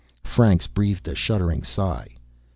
Franks 0.23 0.65
breathed 0.65 1.07
a 1.07 1.13
shuddering 1.13 1.61
sigh. 1.61 2.15